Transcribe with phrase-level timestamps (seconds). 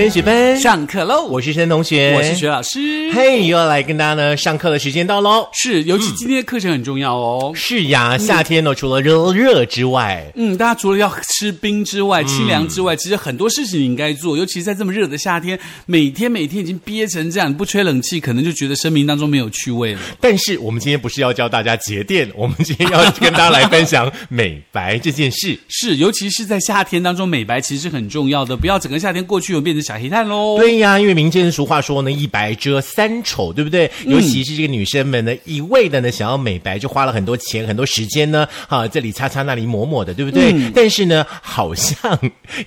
[0.00, 1.26] 三十分，上课喽！
[1.26, 3.12] 我是申同学，我是徐老师。
[3.12, 5.46] 嘿，又要来跟大家呢上课的时间到喽。
[5.52, 7.52] 是，尤其今天的课程很重要哦。
[7.54, 14.38] 是呀，夏天呢，除了热热之外，嗯，大家除了要吃冰之外，清凉之外，其实很多事情你应该做。
[14.38, 20.00] 尤其在这么热的夏天，每天每天已经憋成这样，不吹冷气，可能就觉得生命当中没有趣味了。
[20.18, 25.58] 但是我们今天不是要教大家节电， 我们今天要跟大家来分享美白这件事。
[25.68, 30.56] 是，尤其是在夏天当中，美白其实很重要的，不要整个夏天过去又变成小黑炭喽。
[30.56, 33.90] 对呀，因为民间的俗话说呢，一白遮三丑，对不对？
[34.06, 40.54] 尤其是这个女生们呢，一味的呢想要美白，就花了很多钱、很多时间呢，啊，这里擦擦，那里抹抹的，对不对？
[40.72, 42.16] 但是呢，好像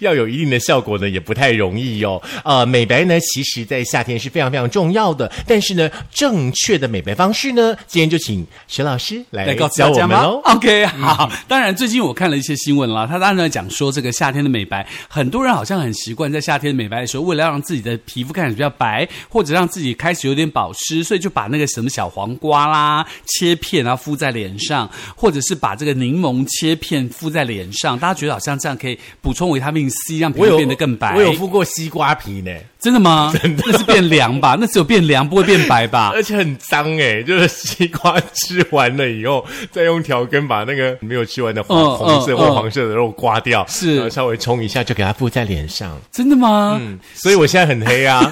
[0.01, 2.21] 要有一定的效果呢，也不太容易哟。
[2.43, 10.41] 呃，美白呢，其实在夏天是非常非常重要的，但是呢，正确的美白方式呢，今天就请徐老师来来告诉我们喽。
[10.43, 11.31] ？OK，好。
[11.47, 31.15] 当然，最近我看了一些新闻啦，他当然在讲说这个夏天的美白，很多人好像很习惯在夏天美白的时候，为了让自己的皮肤看起来比较白，或者让自己开始有点保湿，所以就把那个什么小黄瓜啦切片然后敷在脸上，或者是把这个柠檬切片敷在脸上，大家觉得好像这样可以补充维他命 C，让皮肤变得更白。
[31.15, 33.31] 我有敷过西瓜皮呢，真的吗？
[33.41, 34.57] 真的，那是变凉吧？
[34.59, 36.11] 那只有变凉，不会变白吧？
[36.15, 45.99] 而且很脏哎，就是西瓜吃完了以后，再用条根把那个没有吃完的黄、嗯红色或黄色的肉刮掉，是稍微冲一下，就给它敷在脸上。
[46.11, 46.77] 真的吗？
[46.81, 48.31] 嗯，所以我现在很黑啊，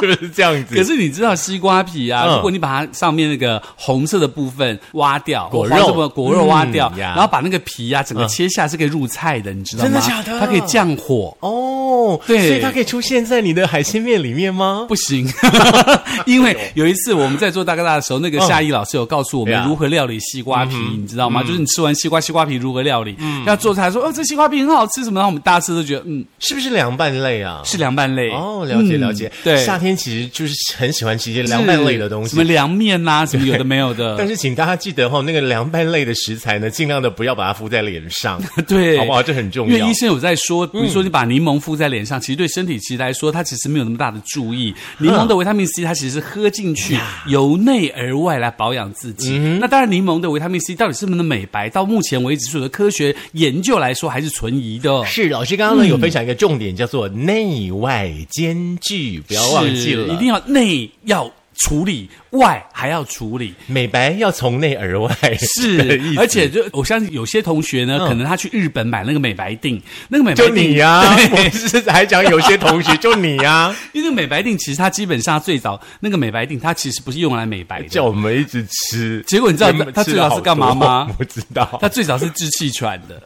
[0.10, 0.74] 是不是这样子？
[0.74, 9.90] 可是你知道西瓜皮啊，嗯如果你把它上面那个红色的部分挖掉，果肉什么果肉挖掉，嗯呀然后把那个皮啊整个切下，是可以入菜的，你知道吗？
[9.90, 11.36] 真的假的它可以降火。
[11.40, 14.84] 哦，对所以它可以出现在你的海鲜面里面吗？
[14.88, 15.26] 不行，
[16.26, 21.42] 因为有一次我们在做大哥大的时候，那个夏意老师有告诉我们啊如何料理西瓜皮，你知道吗？
[21.42, 23.16] 就是你吃完西瓜，西瓜皮如何料理？
[23.18, 25.20] 嗯要做菜说哦，这西瓜皮很好吃什么？
[25.20, 27.60] 然后我们大家吃都觉得嗯是不是凉拌类啊？
[27.64, 29.30] 是凉拌类哦，了解嗯了解。
[29.42, 34.16] 对，夏天其实就是很喜欢吃一些凉拌类的东西，什么凉面呐、什么有的没有的。
[34.18, 39.22] 但是请大家记得哈、那个凉拌类的食材呢，尽量的不要把它敷在脸上， 对，好不好？
[39.22, 39.94] 这很重要因为医。
[40.00, 44.74] 生有在说，比如说你把柠檬敷在脸上，其实对身体其实来说，它其实没有那么大的注意。
[44.96, 46.96] 柠檬的维他命 C，它其实是喝进去，
[47.26, 49.36] 由内而外来保养自己。
[49.60, 55.04] 那当然，柠檬的维他命 C 到底是不是能美白，到目前为止所有的科学研究来说，还是存疑的。
[55.04, 63.54] 是老师刚刚呢有分享一个重点，叫做内外兼具，不要忘记了，一定要内要处理，外还要处理。
[63.66, 68.08] 美白要从内而外，是 而且就我相信有些同学呢，嗯。
[68.08, 71.44] 可能他去日本买那个美白定，那个美白就你呀、 对。
[71.44, 77.88] 我是还讲有些同学 就你呀、因为那个美白定其实它基本上最早那个美白定，它其实不是用来美白的。
[77.88, 79.22] 叫，我们一直吃。
[79.26, 81.06] 结果你知道原本它吃了好最早是干嘛吗？
[81.10, 81.78] 我不知道。
[81.82, 83.22] 它最早是治气喘的，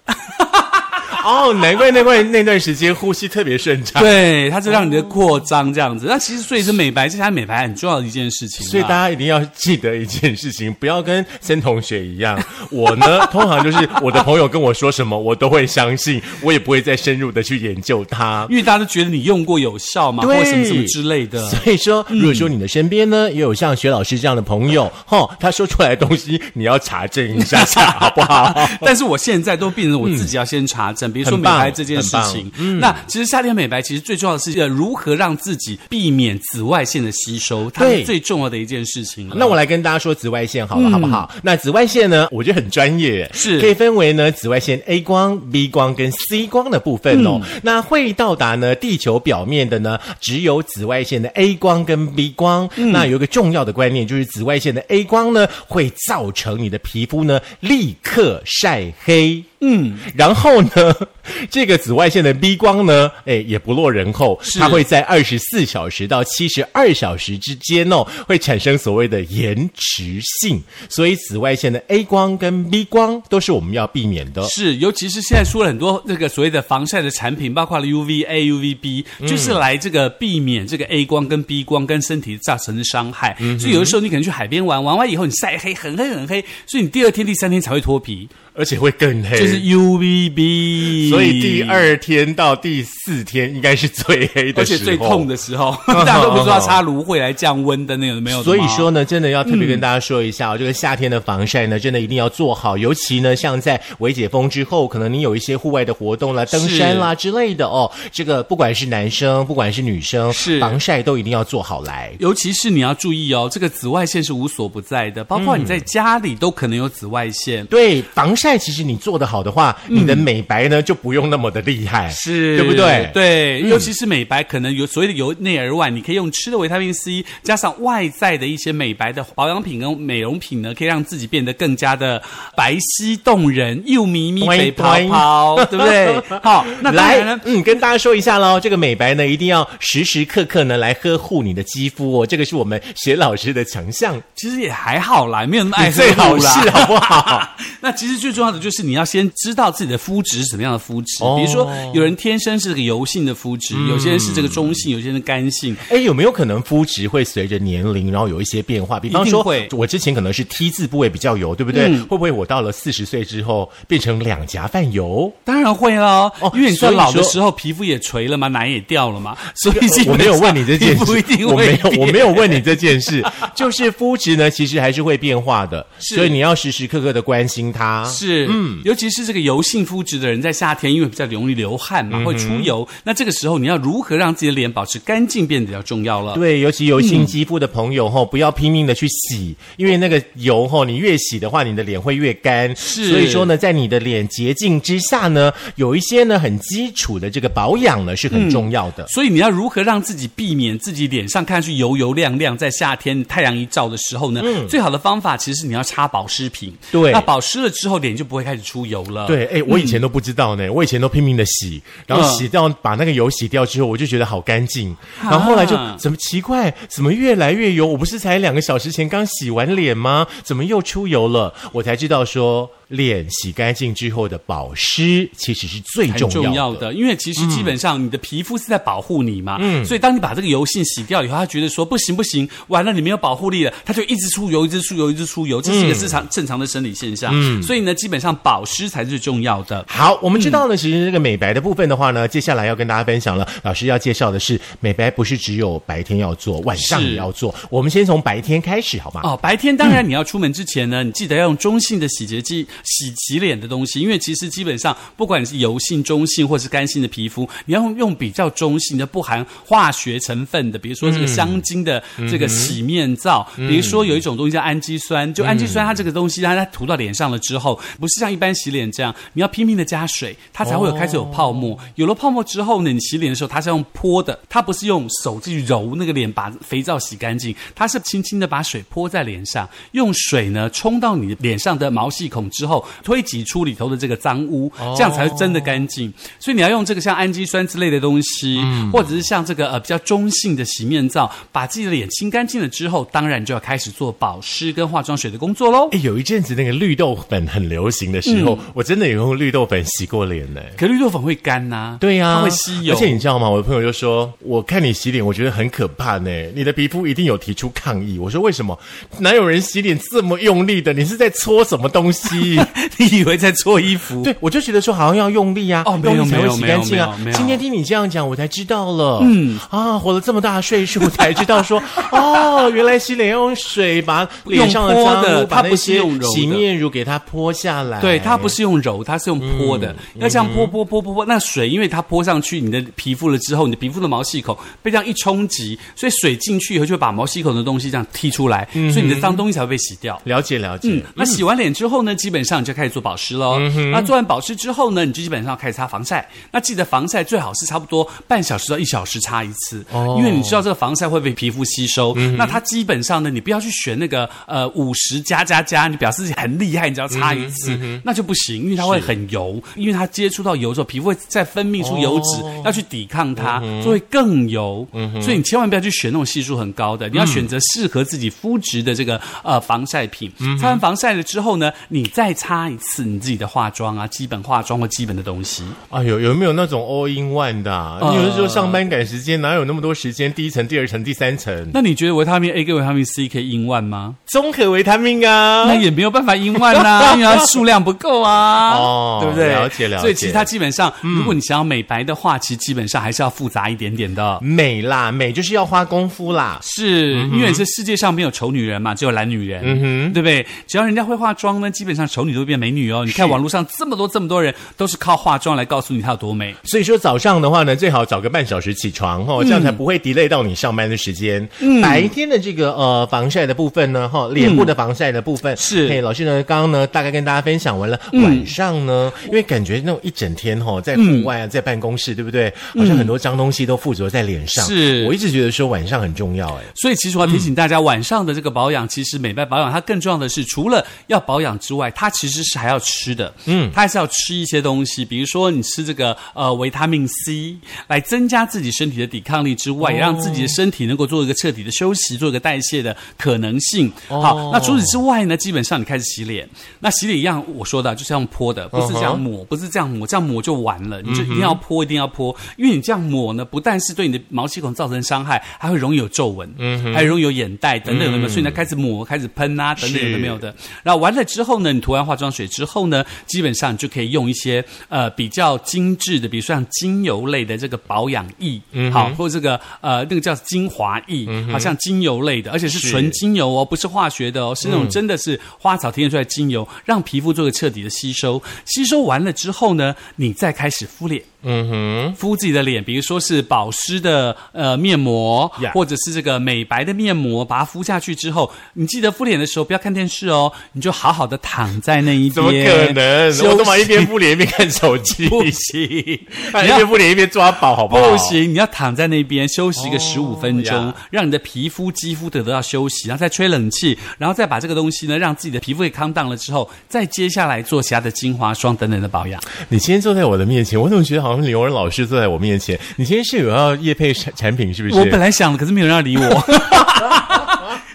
[1.24, 4.02] 哦，难怪那怪那段时间呼吸特别顺畅。
[4.02, 6.06] 对，它就让你的扩张这样子。
[6.08, 8.68] 那其实所以是美白，这才是美白很重要的一件事情啊。
[8.68, 12.38] 所以大家一定要记得一件事情，不要跟森同学一样。
[12.70, 18.46] 我呢，通常就是我的朋友跟我说什么，我都会相信，我也不会再深入的去研究它。
[18.50, 21.48] 因为大家都觉得你用过有效嘛，或对什么什么之类的。
[21.48, 28.54] 所以说，如果说你的身边呢也有像薛老师这样的朋友， 哈，他说出来的东西你要查证一下下，好不好？
[28.84, 32.50] 但是我现在都变成我自己要先查证，比如说美白这件事情。
[32.80, 39.30] 那其实夏天美白其实最重要的是呃如何让自己避免紫外线的吸收，它是最重要的一件事情。
[39.34, 41.32] 那我来跟大家说紫外线好了，好不好？
[41.42, 47.40] 那紫外线呢，我觉得很专业，是可以分为呢紫外线 A 光、B 光跟 C 光的部分哦。
[47.62, 52.68] 那会到达呢地球表面的呢，只有紫外线的 A 光跟 B 光。
[52.76, 59.44] 那有一个重要的观念，就是紫外线的 A 光呢，会造成你的皮肤呢立刻晒黑。
[59.66, 60.94] 嗯，然后呢，
[61.50, 70.62] 这个紫外线的 B 光呢，哎，也不落人后，是它会在二十四小时到七十二小时之间哦，会产生所谓的延迟性。
[70.88, 74.46] 所以紫外线的 A 光跟 B 光都是我们要避免的。
[74.48, 83.36] 是，尤其是现在出了很多这个所谓的防晒的产品，包括了 UVA、UVB，就是来这个避免这个 A 光跟 B 光跟身体造成的伤害。
[83.58, 91.10] 所以有的时候你可能去海边玩，玩完以后你晒黑，很黑很黑，所以你第二天、第三天才会脱皮，而且会更黑，就是 UVB。
[91.10, 98.42] 所以第二天到第四天应该是最黑的而且最痛的时候， 大家都不知道擦芦荟来降温的那个没有。
[98.42, 102.76] 所以说呢，真的要特别跟大家说一下、哦，这个夏天的防晒呢，真的一定要做好。
[102.76, 112.12] 尤其呢，像在微解封之后，可能你有一些户外的活动啦、登山啦之类的哦，这个不管是男生，不管是女生，是防晒都一定要做好来。
[112.18, 117.64] 尤其是你要注意哦，这个紫外线是无所不在的，包括你在家里都可能有紫外线。
[117.66, 123.10] 对防晒，其实你做的好的话，你的美白呢就不用那么的厉害，是对不对？
[123.12, 132.20] 对，尤其是美白，可能有所谓的由内而外，你可以用吃的维他命 C，加上外在的一些美白的保养品跟美容品呢，可以让自己变得更加的
[132.56, 136.20] 白皙动人，又咪咪对肥泡泡，对不对？
[136.42, 147.56] 好，那来嗯，跟大家说一下喽，这个美白呢，一定要时时刻刻呢来呵护你的肌肤哦，这个是我们学老师的强项，其实也还好啦，没有那么爱你最好啦是好不好？
[147.80, 151.22] 那其实最重要的就是你要先知道自己的肤质是什么样的肤质。
[151.22, 155.76] 哦比如说，有人天生是这个油性的肤质，有些人是这个中性，有些人是干性。
[155.90, 158.98] 哎，有没有可能肤质会随着年龄，然后有一些变化？
[159.00, 161.86] 比方说会，我之前可能是 T 字部位比较油，对不对？
[161.86, 165.32] 嗯会不会我到了四十岁之后变成两颊泛油？
[165.44, 178.04] 当然会喽，哦因为你知道所以老的时候皮肤也垂了嘛，奶也掉了嘛，所以我没有问你这件事，定我没有，我没有问你这件事，就是肤质呢，其实还是会变化的，是所以你要时时刻刻的关心它。
[178.06, 182.88] 是，嗯，尤其是这个油性肤质的人，在夏天因为比较容易流汗嗯嘛，会出油。
[183.02, 186.32] 那这个时候你要如何让自己的脸保持干净，变得比较重要了。
[186.36, 192.74] 对，尤其油性肌肤的朋友吼、不要拼命的去洗，因为那个油吼、你越洗的话，你的脸会越干。
[192.74, 199.06] 是所以说呢，在你的脸洁净之下呢，有一些呢很基础的这个保养呢是很重要的。
[199.08, 202.56] 所以你要如何让自己避免自己脸上看上去油油亮亮？
[202.56, 206.70] 在夏天太阳一照的时候呢，最好的方法其实是你要擦保湿品。
[206.70, 209.26] 嗯对那保湿了之后，脸就不会开始出油了。
[209.26, 217.86] 对，哎，我以前都不知道呢，我以前都拼命的洗，然后嗯洗掉把那个油洗掉之后，我就觉得好干净，然后后来就啊怎么奇怪，怎么越来越油？
[217.86, 220.26] 我不是才两个小时前刚洗完脸吗？
[220.42, 221.52] 怎么又出油了？
[221.72, 226.32] 我才知道说，脸洗干净之后的保湿其实是最重要的。
[226.32, 239.84] 重要的，因为其实基本上你的皮肤是在保护你嘛，嗯，所以当你把这个油性洗掉以后，他觉得说不行不行，完了你没有保护力了，他就一直出油，一直出油，一直出油，这是一个正常、正常的生理现象，嗯，所以呢，基本上保湿才是最重要的。
[239.88, 243.48] 好，我们知道呢，其实这个美白的部分的话呢，接下来要跟大家分享了。
[243.62, 247.54] 老师要介绍的是，美白不是只有白天要做，晚上也要做。
[247.70, 249.20] 我们先从白天开始，好吗？
[249.24, 271.78] 哦，白天当然你要出门之前呢，你记得要用中性的洗洁剂洗洗脸的东西，因为其实基本上不管你是油性、中性或是干性的皮肤，你要用用比较中性的、不含化学成分的，比如说这个香精的这个洗面皂，比如说有一种东西叫氨基酸，就氨基酸它这个东西，它它涂到脸上了之后，不是像一般洗脸这样，你要拼命的加水，它才会有开始有泡沫。
[271.96, 286.12] 有了泡沫之后呢，你洗脸的时候它是用泼的，它不是用手去揉那个脸把肥皂洗干净，它是轻轻的把水泼在脸上，用水呢冲到你脸上的毛细孔之后，推挤出里头的这个脏污，这样才会真的干净。
[286.38, 288.60] 所以你要用这个像氨基酸之类的东西，
[288.92, 295.88] 或者是像这个呃比较中性的洗面皂，把自己的脸清干净了之后，当然就要开始做保湿跟化妆水的工作喽。
[295.92, 300.60] 哎，有一阵子那个绿豆粉很流行的时候，我真的有用绿豆粉洗过脸呢。
[300.76, 303.48] 可绿豆粉会干呐、对呀、它会吸油，而且你知道吗？
[303.48, 306.30] 我的朋友就说，我看你洗脸，我觉得很可怕呢。
[306.54, 308.18] 你的皮肤一定有提出抗议。
[308.18, 308.78] 我说为什么？
[309.18, 310.92] 哪有人洗脸这么用力的？
[310.92, 312.53] 你是在搓什么东西？
[312.96, 314.22] 你以为在搓衣服？
[314.22, 319.20] 对，我就觉得说好像要用力啊，哦没有用力才会洗没有没有干净啊今天听你这样讲，我才知道了。
[319.22, 328.00] 嗯啊，活了这么大的岁数，才知道说哦， 原来洗脸要用水把脸上的用泼脏污，把的它不是用揉洗面乳给它泼下来。
[328.00, 329.94] 对，它不是用揉，它是用泼的。
[330.16, 340.20] 要这样泼泼泼泼泼，那水因为它泼上去你的皮肤了之后，你的皮肤的毛细孔被这样一冲击，所以水进去以后就会把毛细孔的东西这样踢出来，所以你的脏东西才会被洗掉。
[340.24, 340.88] 了解了解。
[340.90, 343.58] 嗯，那洗完脸之后呢，基本上你就开始做保湿喽。
[343.90, 346.28] 那做完保湿之后呢，你就基本上开始擦防晒。
[346.50, 352.14] 那记得防晒最好是差不多半小时到一小时擦一次，哦因为你知道这个防晒会被皮肤吸收。
[352.36, 364.86] 那它基本上呢，你不要去选那个呃五十加加加，你表示自己很厉害，你只要擦一次，那就不行，因为它会很油，因为它接触到油之后，皮肤会再分泌出油脂，要去抵抗它，就会更油。
[365.22, 370.30] 所以你千万不要去选那种系数很高的，你要选择适合自己肤质的这个呃防晒品。
[370.60, 375.64] 擦完防晒了之后呢，你再擦一次你自己的化妆啊，基本化妆或基本的东西。
[375.90, 377.98] 哎呦，有没有那种 all in one 的、啊？
[378.00, 380.32] 呃你有的时候上班赶时间，哪有那么多时间？
[380.32, 384.16] 第一层、第二层、第三层，那你觉得维他命 A 跟维他命 C 可以应万吗？
[384.26, 385.64] 综合维他命啊。
[385.66, 389.48] 那也没有办法应万呐、 因为它数量不够啊，哦对不对？
[389.52, 394.38] 了解了解所以其实它基本上，如果你想要美白的话，其实基本上还是要复杂一点点的。
[394.42, 396.58] 美啦，美就是要花功夫啦。
[396.62, 400.46] 是、因为这世界上没有丑女人嘛，只有懒女人，嗯哼对不对？
[400.66, 403.04] 只要人家会化妆呢，基本上丑丑女都变美女哦。
[403.04, 406.54] 你看网络上这么多这么多人都是靠化妆来告诉你她有多美。
[406.64, 411.46] 所以说早上的话呢，最好早个半小时起床哈、哦，这样才不会 delay 到你上班的时间。
[411.60, 418.00] 嗯白天的这个呃防晒的部分呢，哈、脸部的防晒的部分、是嘿，老师呢刚刚呢大概跟大家分享完了。
[418.12, 422.50] 嗯晚上呢，因为感觉那种一整天哈、哦，在户外啊，在办公室，对不对？
[422.74, 424.64] 好像很多脏东西都附着在脸上。
[424.64, 426.62] 嗯是我一直觉得说晚上很重要哎。
[426.76, 433.34] 所以其实我要提醒大家，晚上的这个保养，其实美白保养它更重要的是，除了要保养之外，它其实是还要吃的。
[433.44, 437.56] 嗯，它还是要吃一些东西，比如说你吃这个呃维他命 C，
[437.88, 443.92] 来增加自己身体的抵抗力之外，也让自己的身体能够做一个彻底的休息，做一个代谢的可能性。
[444.08, 446.48] 好，那除此之外呢，基本上你开始洗脸，
[446.80, 458.28] 那洗脸一样，我说的就是要用泼的，不是这样抹，不是这样抹，这样抹就完了，你就一定要泼，一定要泼，因为你这样抹呢，不但是对你的毛细孔造成伤害，还会容易有皱纹，嗯，还容易有眼袋等等有没有？
[458.28, 460.54] 所以呢，开始抹，开始喷啊，等等有的没有的。
[460.82, 472.94] 然后完了之后呢，你涂完化妆水之后呢，基本上你就可以用一些呃比较精致的，比如说像精油类的这个保养液，嗯，好，或者这个呃那个叫精华液，嗯好像精油类的，而且是是。
[472.94, 478.40] 纯精油哦，不是化学的哦，是那种真的是花草提炼出来的精油，让皮肤做个彻底的吸收。
[478.66, 481.22] 吸收完了之后呢，你再开始敷脸。
[481.46, 492.32] 嗯哼，敷自己的脸，比如说是保湿的呃面膜或者是这个美白的面膜，把它敷下去之后，你记得敷脸的时候不要看电视哦，你就好好的躺在那一边。
[492.32, 493.50] 怎么可能？
[493.50, 495.28] 我干嘛一边敷脸一边看手机？
[495.28, 496.18] 不行，
[496.52, 498.10] 哎一边敷脸一边抓宝，好不好？
[498.10, 509.38] 不行，你要躺在那边休息个十五分钟，呀让你的皮肤、肌肤得到休息，然后再吹冷气，然后再把这个东西呢，让自己的皮肤给康荡了之后，再接下来做其他的精华霜等等的保养。
[509.68, 512.80] 你今天坐在我的面前，我怎么觉得好像刘仁老师坐在我面前？
[512.96, 514.94] 你今天是有要叶配产产品是不是？
[514.94, 516.24] 我本来想的，可是没有人要理我。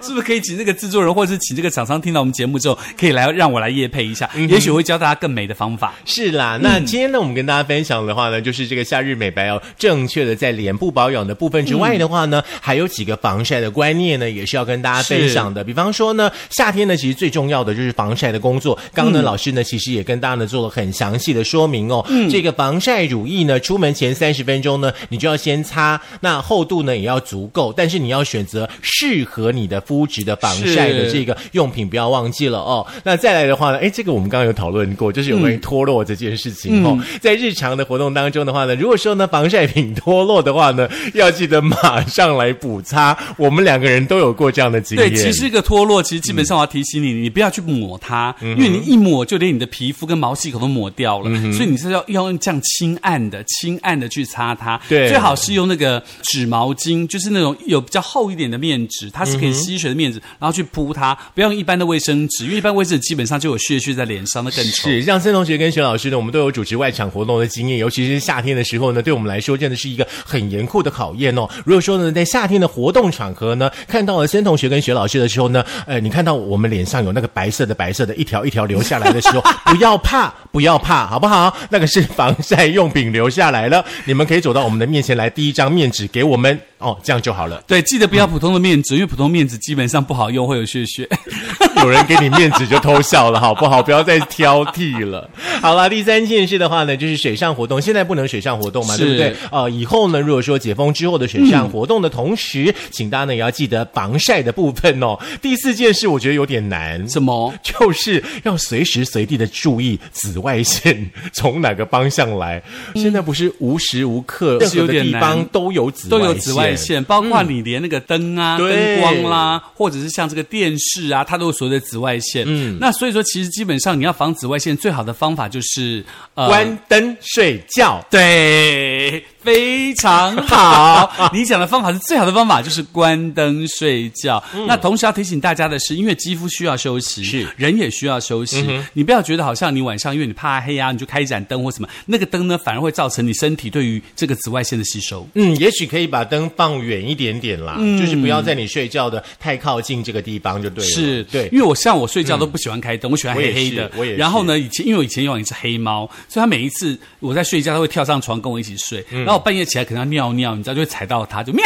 [0.10, 5.94] 是不是可以请这个制作人，或者是请这个厂商听到我们节目之后，可以来让我来夜配一下，也许会教大家更美的方法。
[6.04, 15.64] 是啦，那今天呢，我们跟大家分享的话呢，就是这个夏日美白哦，正确的在脸部保养的部分之外的话呢，还有几个防晒的观念呢，也是要跟大家分享的。
[15.64, 18.76] 比方说呢，夏天呢，其实最重要的就是防晒的工作。
[18.92, 22.04] 刚刚呢，老师呢，其实也跟大家呢做了很详细的说明哦。
[22.32, 32.86] 这个防晒乳液呢，出门前三十分钟呢，你就要先擦，那厚度呢也要足够，但是你要选择适合你的肤质的防晒的这个用品，不要忘记了哦。
[33.04, 36.98] 那再来的话呢，哎，这个我们刚刚有讨论过，就是有关于脱落这件事情、哦。
[37.22, 43.18] 在日常的活动当中的话呢，如果说呢防晒品脱落的话呢，要记得马上来补擦。
[43.38, 45.10] 我们两个人都有过这样的经验。
[45.10, 54.80] 对，其实一个脱落，其实基本上我要提醒你，你不要去抹它，嗯因为你一抹就连你的皮肤跟毛细孔都抹掉了，所以你是要要用这样轻按的、轻按的去擦它。
[54.88, 64.90] 对最好是用那个纸毛巾，就是那种有比较厚一点的面纸，它是嗯可以吸水的面子，然后去扑它，不要用一般的卫生纸，因为一般卫生纸基本上就有屑屑在脸上，那更丑。
[64.90, 71.48] 是，像森同学跟徐老师呢，我们都有主持外场活动的经验，尤其是夏天的时候呢，对我们来说真的是一个很严酷的考验哦。
[71.66, 81.56] 如果说呢，在夏天的活动场合呢，看到了孙同学跟徐老师的时候呢，呃，你看到我们脸上有那个白色的白色的一条一条流下来的时候， 不要怕，不要怕，好不好？
[81.70, 87.64] 那个是防晒用品留下来了，你们可以走到我们的面前来，第一张面纸给我们哦，这样就好了。
[87.68, 91.08] 对，记得不要普通的面纸，因为普通面纸基本上不好用，会有屑屑。
[91.80, 93.82] 有人给你面子就偷笑了，好不好？
[93.82, 95.30] 不要再挑剔了。
[95.62, 97.82] 好了，第三件事的话呢，就是水上活动。
[97.82, 99.36] 现在不能水上活动嘛，对不对？
[99.52, 105.18] 呃，以后呢，如果说解封之后的水上活动的同时，请大家呢也要记得防晒的部分哦。
[105.42, 107.08] 第四件事，我觉得有点难。
[107.08, 107.54] 什么？
[107.64, 112.62] 就是要随时随地的注意紫外线从哪个方向来。
[112.96, 122.44] 现在不是无时无刻任何地方都有紫外都有紫外线，包括你连那个灯啊、对灯光啦，或者是像这个电视啊，它都有所谓的紫外线。
[122.46, 128.06] 嗯，那所以说，其实基本上你要防紫外线，最好的方法就是呃关灯睡觉。
[128.10, 131.32] 对，非常好。
[131.34, 134.44] 你讲的方法是最好的方法，就是关灯睡觉。
[134.68, 138.64] 那同时要提醒大家的是，因为肌肤需要休息，是人也需要休息。
[138.94, 145.28] 你不要觉得好像你晚上因为你怕黑啊，你就开一盏灯或什么，那个灯呢反而会造成你身体对于这个紫外线的吸收。
[145.34, 150.90] 嗯，也许可以把灯放远一点点啦，就是不要在你睡觉的太靠近这个地方就对了。
[150.92, 153.98] 是对，因为我像我睡觉都不喜欢开灯，我喜欢黑黑的是。
[153.98, 159.04] 我也然后呢，以前因为我以前养一只黑猫，所以它每一次我在睡觉，它会跳上床跟我一起睡。
[159.10, 161.64] 嗯然后我半夜起来可能要尿尿，你知道就会踩到它，就喵。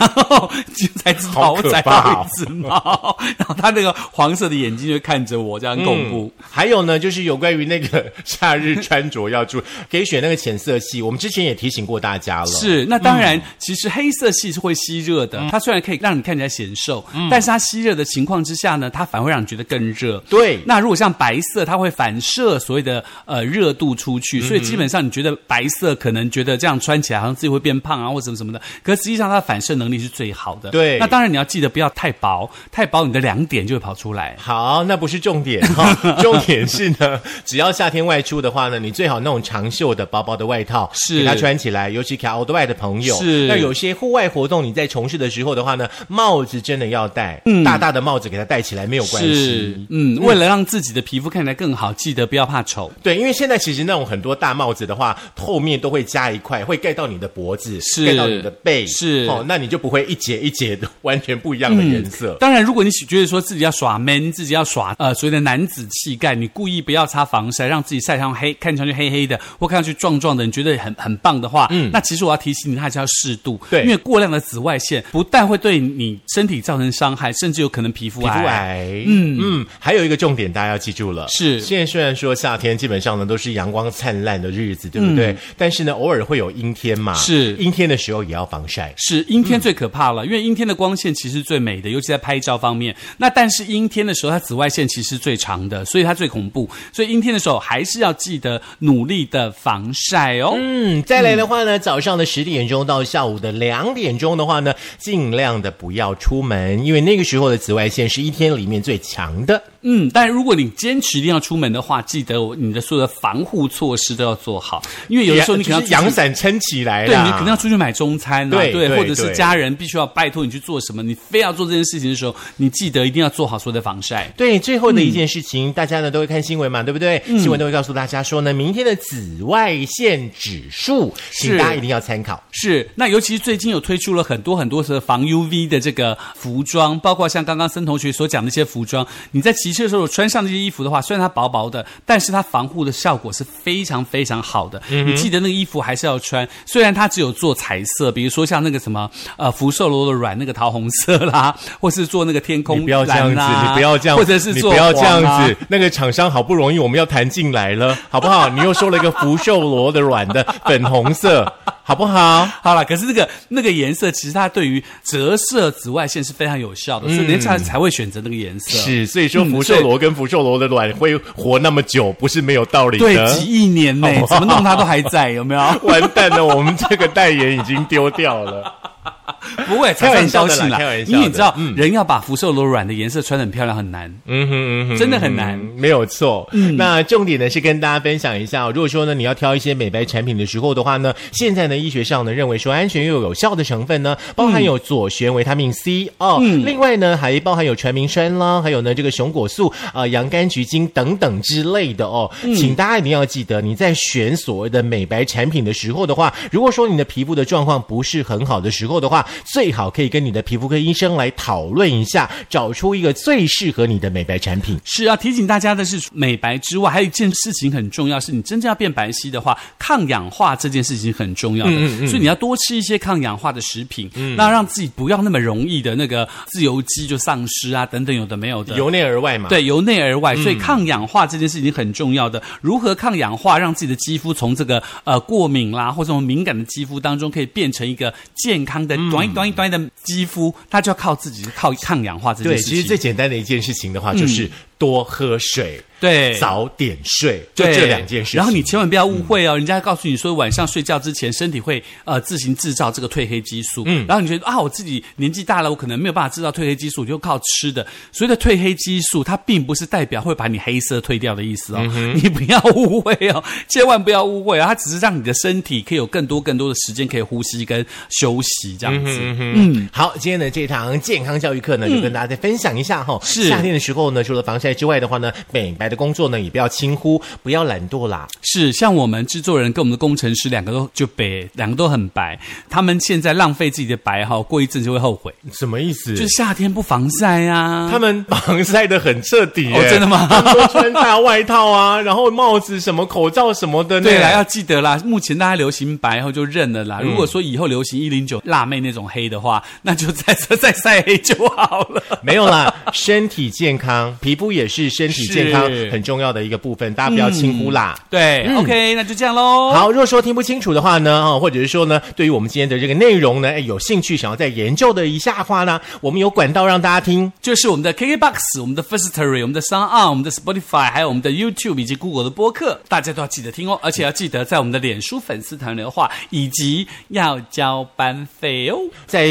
[0.00, 6.32] 然后就才知道好可我踩怕哦到一只猫，然后它那个黄色的眼睛就会看着我，这样恐怖。
[6.50, 11.02] 还有呢，就是有关于那个夏日穿着要注意，可以选那个浅色系。
[11.02, 15.46] 我们之前也提醒过大家了，是，那当然，其实黑色系是会吸热的。
[15.50, 20.18] 它虽然可以让你看起来显瘦，但是它吸热的情况之下呢，它反而会让你觉得更热。
[20.28, 30.70] 对那如果像白色，它会反射所谓的呃热度出去，所以基本上你觉得白色可能觉得这样穿起来好像自己会变胖啊，或什么什么的，可实际上它的反射能力是最好的。
[30.70, 34.36] 对那当然你要记得不要太薄，太薄你的两点就会跑出来。
[34.38, 43.14] 好，那不是重点哈、 重点是呢，只要夏天外出的话呢，你最好那种长袖的薄薄的外套，是给它穿起来，尤其给 out 外的朋友。
[43.16, 52.90] 是那有些户外活动你在从事的时候的话呢，帽子真的要戴，嗯大大的帽子给它戴起来没有关系。，嗯，为了让自己的皮肤看起来更好，记得不要怕丑。
[53.02, 62.36] 对，因为现在其实那种很多大帽子的话，后面都会加一块，会盖到你的脖子，是盖到你的背，是哦，那你就不会一节一节的完全不一样的颜色。
[62.40, 73.82] 当然，如果你觉得说自己要耍 man，自己要耍呃所谓的男子气概，你故意不要擦防晒，让自己晒上黑，看上去黑黑的，或看上去壮壮的，你觉得很很棒的话，嗯，那其实我要提醒你，还是要适度，对。
[73.82, 78.44] 因为过量的紫外线不但会对你身体造成伤害，甚至有可能皮肤皮肤癌。
[78.44, 79.38] 癌，嗯。
[79.40, 81.60] 嗯，还有一个重点大家要记住了，是。
[81.60, 85.34] 现在虽然说夏天基本上呢都是阳光灿烂的日子，对不对？
[85.56, 87.54] 但是呢，偶尔会有阴天嘛，是。
[87.56, 88.92] 阴天的时候也要防晒。
[88.96, 92.92] 是阴天最最可怕了，因为阴天的光线其实最美的，尤其在拍照方面。
[93.18, 96.68] 那但是阴天的时候，它紫外线其实最长的，所以它最恐怖。
[96.92, 100.56] 所以阴天的时候，还是要记得努力的防晒哦。
[100.58, 109.62] 嗯，再来的话呢，早上的十点钟到下午的两点钟的话呢，尽量的不要出门，因为那个时候的紫外线是一天里面最强的。
[109.82, 124.32] 嗯，但如果你坚持一定要出门的话，记得你的所有的防护措施都要做好，因为有的时候你可能要就是阳伞撑起来对你可能要出去买中餐啊，对对或者是家人必须要拜托你去做什么，你非要做这件事情的时候，你记得一定要做好所有的防晒。
[124.36, 127.22] 对，最后的一件事情，大家呢都会看新闻嘛，对不对？
[127.26, 132.42] 新闻都会告诉大家说呢，明天的紫外线指数，请是大家一定要参考。
[132.50, 144.82] 是，那尤其是最近有推出了很多很多的防 UV 的这个服装，包括像刚刚森同学所讲的一些服装，你在骑车的时候穿上这些衣服的话，虽然它薄薄的，但是它防护的效果是非常非常好的。
[144.88, 155.56] 你记得那个衣服还是要穿，虽然它只有做彩色，比如说像那个什么呃福寿螺的软那个桃红色啦， 或是做那个天空你不要这样子，你不要这样，或者是做你不要这样子。
[155.68, 158.48] 那个厂商好不容易我们要谈进来了，好不好？
[158.48, 161.52] 你又说了一个福寿螺的软的粉红色，
[161.90, 162.46] 好不好？
[162.62, 168.78] 好了，可是那个那个颜色，其实它对于折射紫外线是非常有效的，所以人家才会选择那个颜色。
[168.78, 175.60] 是，所以说嗯福寿螺跟福寿螺的卵会活那么久，不是没有道理的对，几亿年呢，好不好怎么弄它都还在，有没有？
[175.82, 178.72] 完蛋了，我们这个代言已经丢掉了。
[179.66, 181.12] 不会，开玩笑的啦开玩笑的。
[181.12, 185.58] 因为你知道，人要把福寿螺软的颜色穿得很漂亮很难，嗯哼嗯哼，真的很难。
[185.76, 186.48] 没有错。
[186.76, 202.30] 那重点呢是跟大家分享一下哦，如果说呢你要挑一些美白产品的时候的话呢，现在呢医学上呢认为说安全又有效的成分呢，包含有左旋维他命 C 哦，另外呢还包含有传明酸啦，还有呢这个熊果素啊、洋甘菊精等等之类的哦。
[202.56, 214.80] 请大家一定要记得，你在选所谓的美白产品的时候的话，如果说你的皮肤的状况不是很好的时候的话，最好可以跟你的皮肤科医生来讨论一下，找出一个最适合你的美白产品。
[214.84, 228.76] 是要提醒大家的是，美白之外，还有一件事情很重要，是你真正要变白皙的话，抗氧化这件事情很重要的，所以你要多吃一些抗氧化的食品，那让自己不要那么容易的那个自由基就丧失啊，等等，有的没有的。
[228.76, 232.40] 由内而外嘛，对，由内而外，所以抗氧化这件事情很重要的。
[232.62, 242.74] 如何抗氧化，让自己的肌肤从这个呃过敏啦或者从敏感的肌肤当中，可以变成一个健康的短一短一短的肌肤，它就要靠自己，靠抗氧化这件对，事情。
[242.74, 246.34] 其实最简单的一件事情的话，就是多喝水，对。
[246.40, 248.38] 早点睡，就这两件事情。
[248.38, 257.86] 然后你千万不要误会哦，人家告诉你说晚上睡觉之前身体会呃自行制造这个褪黑激素，嗯，然后你觉得啊我自己年纪大了，我可能没有办法制造褪黑激素，就靠吃的。
[258.10, 261.82] 所谓的褪黑激素，它并不是代表会把你黑色褪掉的意思哦，
[262.14, 269.18] 你不要误会哦，千万不要误会哦，它只是让你的身体可以有更多更多的时间可以呼吸跟休息这样子。
[269.20, 273.20] 嗯，好，今天的这堂健康教育课呢，就跟大家再分享一下哈。
[273.22, 273.50] 是。
[273.50, 278.28] 夏天的时候呢，除了防晒晒之外的话呢，美白的工作呢也不要轻忽，不要懒惰啦。
[278.42, 282.38] 是，像我们制作人跟我们的工程师两个都就白，两个都很白。
[282.68, 285.34] 他们现在浪费自己的白哈，过一阵就会后悔。
[285.52, 286.14] 什么意思？
[286.14, 294.00] 就是夏天不防晒啊、他们防晒的很彻底耶、 哦真的吗 他们都穿大外套啊，然后帽子什么、口罩什么的。
[294.00, 295.00] 对啦，要记得啦。
[295.04, 297.00] 目前大家流行白，然后就认了啦。
[297.02, 302.02] 如果说以后流行一零九辣妹那种黑的话，那就再 再晒黑就好了。
[302.22, 307.98] 没有啦，身体健康，皮肤也是身体健康很重要的一个部分，大家不要轻忽啦。
[308.08, 309.72] 对、o k 那就这样喽。
[309.72, 317.32] 好，如果说听不清楚的话呢，啊，或者是说呢，对于我们今天的这个内容呢，哎，有兴趣想要再研究的一下的话呢，我们有管道让大家听。
[317.40, 328.76] 就是我们的 KKBox、我们的 Firstory、我们的 Sound On、我们的 Spotify，还有我们的 YouTube 以及 Google 的播客，大家都要记得听哦，而且要记得在我们的脸书粉丝团的话，以及要交班费哦。
[329.06, 329.26] 在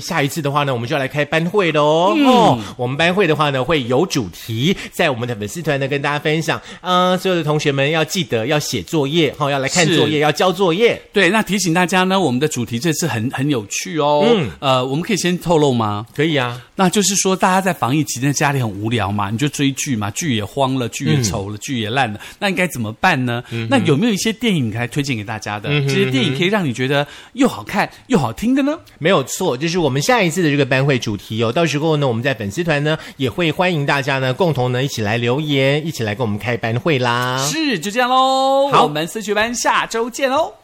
[0.00, 2.16] 下一次的话呢，我们就要来开班会了哦。
[2.26, 6.60] 哦，我们班会的话呢，会有主题，在我们的粉丝团呢跟大家分享。
[6.80, 11.00] 嗯、所有的同学们要记得要写作业，哈、要来看作业，要交作业。
[11.12, 14.24] 对，那提醒大家呢，我们的主题这次很很有趣哦。
[14.26, 16.06] 嗯呃，我们可以先透露吗？
[16.14, 23.42] 可以啊，那就是说，大家在防疫期间家里很无聊嘛，你就追剧嘛，剧也荒了，剧也丑了，剧也烂了，那应该怎么办呢？
[23.68, 25.68] 那有没有一些电影可以推荐给大家的？
[25.82, 28.78] 这些电影可以让你觉得又好看又好听的呢？
[28.98, 31.50] 没有错，就是我们下一次的这个班会主题哦。
[31.50, 37.38] 到时候呢，我们在粉丝团呢也会欢迎大家呢共同呢一起来留言，一起来跟我们开班会啦。
[37.46, 38.70] 是，就这样喽。
[38.70, 40.54] 好我们升学班下周见喽。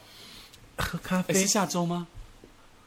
[0.76, 2.06] 喝咖啡诶是，下周吗？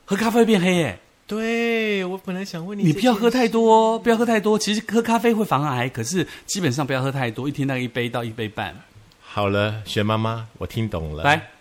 [0.06, 1.00] 喝咖啡会变黑耶！
[1.28, 4.60] 对我本来想问你，你不要喝太多哦，不要喝太多。
[4.60, 8.76] 其实喝咖啡会防癌，可是基本上不要喝太多，一天大概一杯到一杯半。
[9.22, 11.24] 好了，雪妈妈，我听懂了。
[11.24, 11.61] 来。